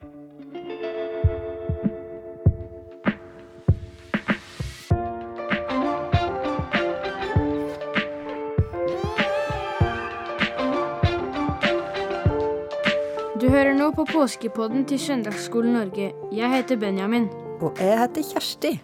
Du 0.00 0.08
hører 13.48 13.72
nå 13.72 13.90
på 13.96 14.04
påskepodden 14.08 14.84
til 14.84 15.00
Søndagsskolen 15.00 15.72
Norge. 15.72 16.12
Jeg 16.32 16.50
heter 16.52 16.76
Benjamin. 16.76 17.28
Og 17.60 17.72
jeg 17.80 17.98
heter 18.00 18.22
Kjersti. 18.32 18.80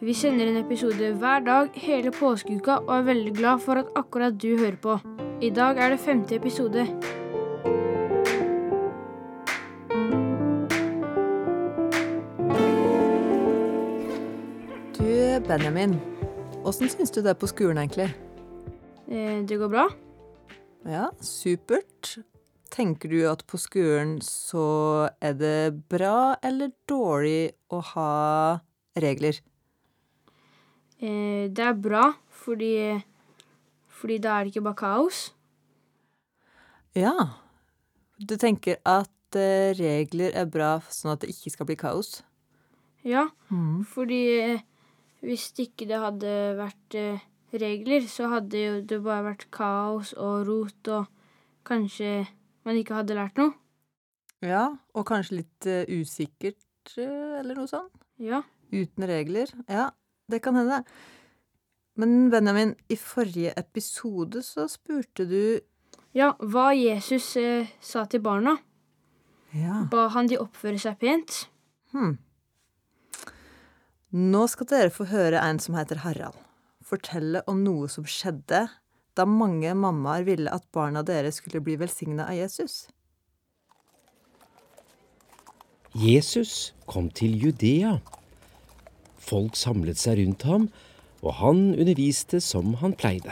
Vi 0.00 0.14
sender 0.14 0.48
en 0.50 0.56
episode 0.56 1.12
hver 1.18 1.42
dag 1.46 1.68
hele 1.74 2.10
påskeuka 2.10 2.80
og 2.86 2.98
er 2.98 3.08
veldig 3.12 3.34
glad 3.36 3.58
for 3.58 3.82
at 3.82 3.90
akkurat 3.96 4.38
du 4.42 4.54
hører 4.56 4.78
på. 4.82 4.98
I 5.42 5.50
dag 5.50 5.78
er 5.78 5.90
det 5.90 6.00
femte 6.00 6.34
episode. 6.34 6.86
Benjamin. 15.50 15.96
Åssen 16.62 16.86
syns 16.92 17.10
du 17.10 17.16
det 17.24 17.32
er 17.32 17.38
på 17.40 17.48
skolen, 17.50 17.80
egentlig? 17.82 18.04
Eh, 19.10 19.40
det 19.42 19.56
går 19.58 19.70
bra? 19.72 19.88
Ja, 20.86 21.08
supert. 21.18 22.12
Tenker 22.70 23.10
du 23.10 23.24
at 23.26 23.42
på 23.50 23.58
skolen 23.58 24.20
så 24.22 25.08
er 25.18 25.34
det 25.34 25.56
bra 25.90 26.36
eller 26.46 26.70
dårlig 26.86 27.50
å 27.74 27.80
ha 27.96 28.12
regler? 28.94 29.40
Eh, 31.02 31.50
det 31.50 31.66
er 31.66 31.74
bra, 31.82 32.12
fordi, 32.30 33.00
fordi 33.90 34.20
da 34.22 34.38
er 34.38 34.46
det 34.46 34.54
ikke 34.54 34.66
bare 34.70 34.82
kaos. 34.84 35.24
Ja. 36.94 37.16
Du 38.22 38.36
tenker 38.38 38.78
at 38.86 39.34
eh, 39.34 39.74
regler 39.74 40.30
er 40.30 40.46
bra 40.46 40.76
sånn 40.94 41.16
at 41.16 41.24
det 41.26 41.34
ikke 41.34 41.56
skal 41.58 41.66
bli 41.72 41.80
kaos? 41.82 42.20
Ja, 43.02 43.30
Mm. 43.50 43.82
fordi 43.88 44.60
hvis 45.24 45.50
ikke 45.60 45.86
det 45.88 46.00
hadde 46.00 46.34
vært 46.58 46.96
eh, 46.98 47.24
regler, 47.60 48.06
så 48.08 48.30
hadde 48.32 48.60
jo 48.60 48.76
det 48.86 49.00
bare 49.04 49.26
vært 49.32 49.48
kaos 49.54 50.12
og 50.16 50.46
rot, 50.48 50.92
og 50.92 51.06
kanskje 51.66 52.24
man 52.66 52.78
ikke 52.80 53.00
hadde 53.00 53.16
lært 53.18 53.40
noe. 53.40 53.54
Ja, 54.44 54.70
og 54.96 55.06
kanskje 55.08 55.42
litt 55.42 55.68
eh, 55.68 55.84
usikkert, 56.00 56.94
eh, 56.96 57.40
eller 57.40 57.58
noe 57.58 57.68
sånt? 57.70 57.92
Ja. 58.20 58.42
Uten 58.72 59.06
regler? 59.08 59.50
Ja, 59.68 59.90
det 60.30 60.40
kan 60.44 60.56
hende. 60.56 60.84
Men 62.00 62.30
Benjamin, 62.32 62.76
i 62.88 62.96
forrige 62.96 63.52
episode 63.60 64.44
så 64.46 64.68
spurte 64.70 65.26
du 65.28 65.42
Ja, 66.16 66.32
hva 66.40 66.70
Jesus 66.74 67.34
eh, 67.36 67.68
sa 67.80 68.06
til 68.08 68.22
barna. 68.24 68.56
Ja. 69.54 69.84
Ba 69.90 70.08
han 70.14 70.30
de 70.30 70.38
oppføre 70.40 70.78
seg 70.80 70.96
pent? 71.02 71.44
Hm. 71.92 72.16
Nå 74.10 74.46
skal 74.50 74.66
dere 74.66 74.90
få 74.90 75.04
høre 75.06 75.38
en 75.38 75.60
som 75.62 75.76
heter 75.78 76.00
Harald, 76.02 76.34
fortelle 76.82 77.44
om 77.46 77.60
noe 77.62 77.86
som 77.86 78.02
skjedde 78.02 78.64
da 79.14 79.26
mange 79.26 79.70
mammaer 79.78 80.24
ville 80.26 80.50
at 80.50 80.66
barna 80.74 81.04
deres 81.06 81.38
skulle 81.38 81.62
bli 81.62 81.76
velsigna 81.78 82.26
av 82.26 82.34
Jesus. 82.34 82.88
Jesus 85.94 86.72
kom 86.90 87.06
til 87.14 87.38
Judea. 87.38 88.00
Folk 89.14 89.54
samlet 89.54 90.02
seg 90.02 90.18
rundt 90.18 90.42
ham, 90.42 90.68
og 91.22 91.38
han 91.38 91.64
underviste 91.78 92.42
som 92.42 92.74
han 92.82 92.98
pleide. 92.98 93.30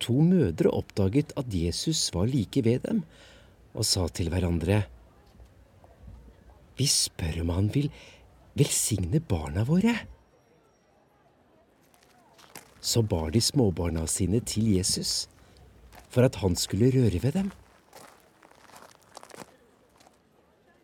To 0.00 0.22
mødre 0.24 0.72
oppdaget 0.72 1.36
at 1.36 1.52
Jesus 1.52 2.08
var 2.16 2.32
like 2.32 2.64
ved 2.64 2.86
dem, 2.88 3.04
og 3.76 3.84
sa 3.84 4.08
til 4.08 4.32
hverandre, 4.32 4.86
Vi 6.78 6.86
spør 6.86 7.42
om 7.42 7.50
han 7.56 7.70
vil 7.74 7.90
velsigne 8.58 9.20
barna 9.20 9.64
våre. 9.66 9.94
Så 12.80 13.02
bar 13.02 13.32
de 13.34 13.42
småbarna 13.42 14.06
sine 14.06 14.40
til 14.46 14.70
Jesus, 14.76 15.26
for 16.08 16.24
at 16.24 16.38
han 16.42 16.54
skulle 16.56 16.92
røre 16.94 17.22
ved 17.22 17.34
dem. 17.34 17.50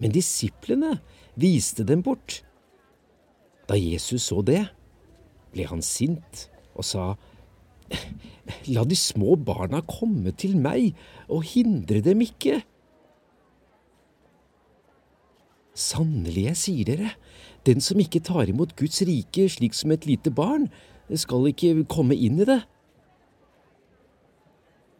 Men 0.03 0.13
disiplene 0.13 0.99
viste 1.39 1.87
dem 1.87 2.03
bort. 2.03 2.43
Da 3.71 3.79
Jesus 3.79 4.27
så 4.29 4.43
det, 4.45 4.67
ble 5.55 5.69
han 5.71 5.81
sint 5.83 6.49
og 6.75 6.85
sa, 6.85 7.15
La 8.69 8.83
de 8.85 8.97
små 8.99 9.37
barna 9.41 9.81
komme 9.87 10.33
til 10.37 10.57
meg, 10.61 10.93
og 11.29 11.47
hindre 11.49 12.03
dem 12.05 12.21
ikke. 12.25 12.61
Sannelig, 15.75 16.45
jeg 16.47 16.59
sier 16.61 16.87
dere, 16.87 17.11
den 17.67 17.83
som 17.83 17.99
ikke 17.99 18.23
tar 18.23 18.51
imot 18.51 18.77
Guds 18.79 19.03
rike 19.07 19.49
slik 19.51 19.75
som 19.75 19.91
et 19.95 20.07
lite 20.07 20.31
barn, 20.31 20.69
skal 21.19 21.49
ikke 21.51 21.83
komme 21.91 22.15
inn 22.15 22.39
i 22.41 22.47
det. 22.49 22.61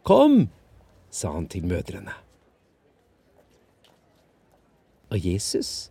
Kom, 0.05 0.49
sa 1.09 1.31
han 1.33 1.47
til 1.49 1.65
mødrene. 1.65 2.13
Og 5.13 5.21
Jesus 5.23 5.89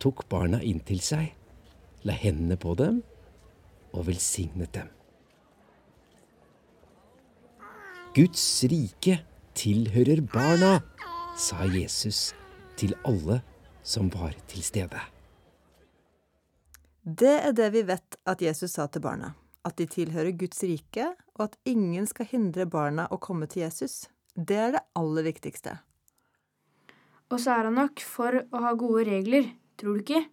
tok 0.00 0.24
barna 0.32 0.62
inn 0.64 0.80
til 0.86 1.02
seg, 1.04 1.34
la 2.08 2.16
hendene 2.16 2.56
på 2.56 2.72
dem 2.78 3.02
og 3.92 4.06
velsignet 4.08 4.72
dem. 4.74 4.88
Guds 8.16 8.46
rike 8.70 9.20
tilhører 9.54 10.24
barna, 10.32 10.80
sa 11.38 11.68
Jesus 11.68 12.32
til 12.80 12.96
alle 13.06 13.42
som 13.82 14.10
var 14.12 14.34
til 14.50 14.62
stede. 14.64 15.00
Det 17.04 17.36
er 17.40 17.52
det 17.56 17.70
vi 17.72 17.82
vet 17.88 18.18
at 18.28 18.42
Jesus 18.44 18.76
sa 18.76 18.86
til 18.86 19.02
barna. 19.04 19.34
At 19.64 19.76
de 19.76 19.86
tilhører 19.88 20.36
Guds 20.36 20.62
rike, 20.64 21.06
og 21.36 21.48
at 21.48 21.56
ingen 21.68 22.06
skal 22.08 22.28
hindre 22.28 22.66
barna 22.68 23.06
å 23.12 23.20
komme 23.20 23.48
til 23.50 23.64
Jesus. 23.64 24.06
Det 24.36 24.56
er 24.56 24.76
det 24.76 24.84
aller 24.96 25.26
viktigste. 25.26 25.78
Og 27.30 27.40
så 27.40 27.54
er 27.54 27.68
han 27.68 27.78
nok 27.78 28.02
for 28.04 28.42
å 28.42 28.62
ha 28.64 28.72
gode 28.78 29.04
regler, 29.08 29.52
tror 29.80 29.98
du 29.98 30.04
ikke? 30.04 30.24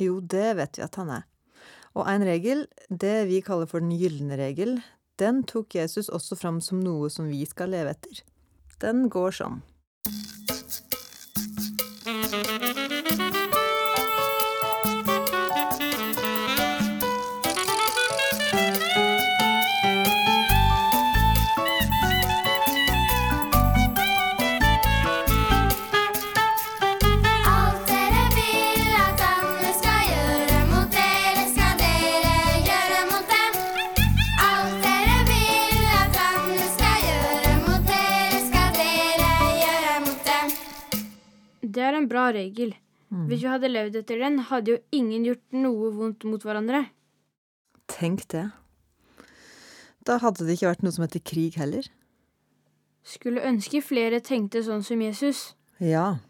Jo, 0.00 0.20
det 0.20 0.56
vet 0.58 0.80
vi 0.80 0.84
at 0.84 0.98
han 1.00 1.12
er. 1.20 1.28
Og 1.92 2.08
en 2.08 2.24
regel, 2.24 2.64
det 2.88 3.28
vi 3.28 3.42
kaller 3.44 3.68
for 3.68 3.84
den 3.84 3.92
gylne 4.00 4.38
regel, 4.40 4.80
den 5.20 5.42
tok 5.48 5.76
Jesus 5.76 6.08
også 6.08 6.38
fram 6.40 6.60
som 6.64 6.80
noe 6.80 7.10
som 7.12 7.28
vi 7.30 7.44
skal 7.46 7.72
leve 7.74 7.92
etter. 7.92 8.24
Den 8.82 9.06
går 9.12 9.36
sånn. 9.36 9.60
Det 41.72 41.82
er 41.84 41.96
en 41.96 42.08
bra 42.10 42.28
regel. 42.34 42.74
Hvis 43.12 43.42
vi 43.42 43.48
hadde 43.50 43.68
levd 43.68 43.98
etter 44.00 44.22
den, 44.22 44.38
hadde 44.48 44.72
jo 44.72 44.78
ingen 44.96 45.26
gjort 45.26 45.56
noe 45.56 45.90
vondt 45.92 46.24
mot 46.24 46.44
hverandre. 46.46 46.86
Tenk 47.92 48.24
det. 48.32 48.46
Da 50.08 50.16
hadde 50.22 50.46
det 50.48 50.56
ikke 50.56 50.70
vært 50.70 50.84
noe 50.86 50.94
som 50.96 51.04
heter 51.04 51.20
krig 51.20 51.58
heller. 51.60 51.84
Skulle 53.04 53.44
ønske 53.44 53.82
flere 53.84 54.22
tenkte 54.24 54.62
sånn 54.64 54.84
som 54.86 55.02
Jesus. 55.04 55.52
Ja, 55.82 56.22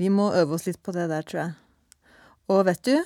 vi 0.00 0.08
må 0.08 0.30
øve 0.32 0.56
oss 0.56 0.64
litt 0.64 0.80
på 0.80 0.94
det 0.96 1.10
der, 1.12 1.26
tror 1.28 1.42
jeg. 1.42 1.52
Og 2.50 2.64
vet 2.70 2.82
du, 2.88 2.96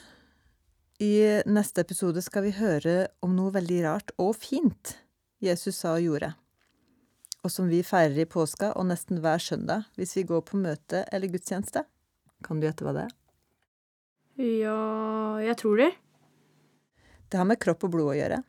i 1.02 1.12
neste 1.50 1.82
episode 1.82 2.22
skal 2.22 2.46
vi 2.46 2.54
høre 2.54 3.08
om 3.24 3.34
noe 3.34 3.50
veldig 3.56 3.82
rart 3.84 4.14
og 4.22 4.36
fint 4.38 4.94
Jesus 5.42 5.82
sa 5.82 5.96
og 5.98 6.06
gjorde. 6.06 6.30
Og 7.44 7.52
som 7.52 7.68
vi 7.68 7.82
feirer 7.84 8.22
i 8.22 8.28
påska 8.28 8.72
og 8.78 8.88
nesten 8.88 9.20
hver 9.20 9.42
søndag 9.42 9.84
hvis 9.98 10.16
vi 10.16 10.24
går 10.30 10.46
på 10.48 10.60
møte 10.60 11.04
eller 11.12 11.28
gudstjeneste. 11.32 11.84
Kan 12.44 12.60
du 12.60 12.66
gjette 12.66 12.86
hva 12.86 12.94
det 12.96 13.04
er? 13.04 13.12
Ja, 14.40 14.78
jeg 15.44 15.58
tror 15.60 15.78
det. 15.78 15.92
Det 17.30 17.38
har 17.38 17.46
med 17.48 17.60
kropp 17.62 17.84
og 17.86 17.92
blod 17.94 18.14
å 18.14 18.16
gjøre. 18.18 18.40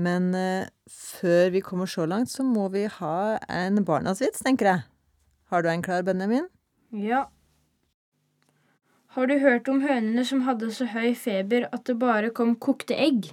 Men 0.00 0.30
eh, 0.36 0.70
før 0.88 1.50
vi 1.52 1.62
kommer 1.64 1.90
så 1.90 2.06
langt, 2.08 2.30
så 2.30 2.46
må 2.46 2.68
vi 2.72 2.86
ha 2.86 3.36
en 3.50 3.82
barnas 3.84 4.22
vits, 4.22 4.40
tenker 4.46 4.70
jeg. 4.70 4.86
Har 5.50 5.62
du 5.62 5.68
en 5.72 5.82
klar, 5.82 6.06
Benjamin? 6.06 6.46
Ja. 6.94 7.26
Har 9.16 9.26
du 9.26 9.36
hørt 9.42 9.68
om 9.68 9.82
hønene 9.82 10.22
som 10.24 10.44
hadde 10.46 10.70
så 10.72 10.86
høy 10.92 11.12
feber 11.18 11.66
at 11.74 11.84
det 11.90 11.98
bare 11.98 12.30
kom 12.30 12.54
kokte 12.62 12.94
egg? 12.94 13.32